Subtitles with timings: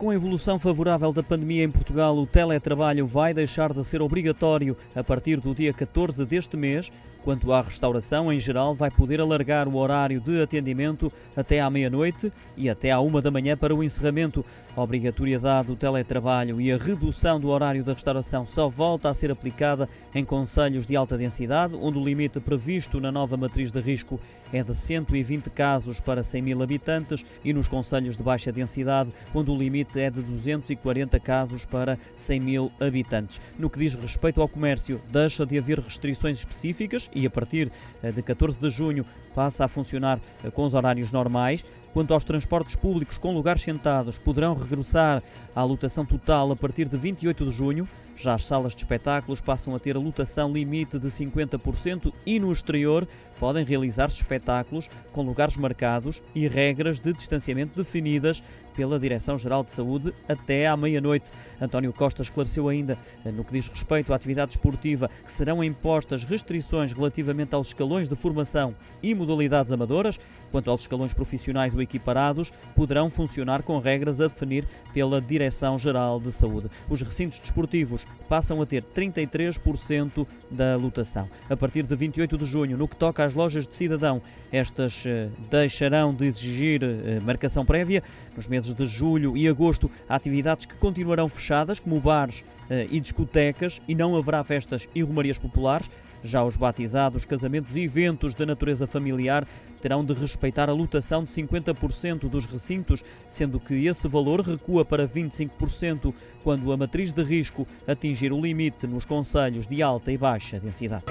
[0.00, 4.74] Com a evolução favorável da pandemia em Portugal, o teletrabalho vai deixar de ser obrigatório
[4.96, 6.90] a partir do dia 14 deste mês.
[7.22, 12.32] Quanto à restauração, em geral, vai poder alargar o horário de atendimento até à meia-noite
[12.56, 14.42] e até à uma da manhã para o encerramento.
[14.74, 19.30] A obrigatoriedade do teletrabalho e a redução do horário da restauração só volta a ser
[19.30, 24.18] aplicada em conselhos de alta densidade, onde o limite previsto na nova matriz de risco
[24.52, 29.50] é de 120 casos para 100 mil habitantes e nos conselhos de baixa densidade, onde
[29.50, 33.40] o limite limite é de 240 casos para 100 mil habitantes.
[33.58, 37.70] No que diz respeito ao comércio, deixa de haver restrições específicas e a partir
[38.02, 41.64] eh, de 14 de junho passa a funcionar eh, com os horários normais.
[41.92, 45.22] Quanto aos transportes públicos com lugares sentados, poderão regressar
[45.54, 47.88] à lotação total a partir de 28 de junho.
[48.16, 52.52] Já as salas de espetáculos passam a ter a lotação limite de 50% e no
[52.52, 53.08] exterior
[53.40, 58.42] podem realizar-se espetáculos com lugares marcados e regras de distanciamento definidas
[58.76, 61.30] pela Direção-Geral de Saúde até à meia-noite.
[61.60, 66.24] António Costa esclareceu ainda, eh, no que diz respeito à atividade esportiva, que serão impostas
[66.24, 70.20] restrições relativamente aos escalões de formação e modalidades amadoras.
[70.52, 76.70] Quanto aos escalões profissionais equiparados, poderão funcionar com regras a definir pela Direção-Geral de Saúde.
[76.88, 81.28] Os recintos desportivos passam a ter 33% da lotação.
[81.48, 84.20] A partir de 28 de junho, no que toca às lojas de cidadão,
[84.52, 88.02] estas eh, deixarão de exigir eh, marcação prévia.
[88.36, 92.44] Nos meses de julho e agosto, há atividades que continuarão fechadas, como bares
[92.90, 95.90] e discotecas, e não haverá festas e romarias populares.
[96.22, 99.46] Já os batizados, casamentos e eventos de natureza familiar
[99.80, 105.08] terão de respeitar a lotação de 50% dos recintos, sendo que esse valor recua para
[105.08, 106.12] 25%
[106.44, 111.04] quando a matriz de risco atingir o limite nos conselhos de alta e baixa densidade.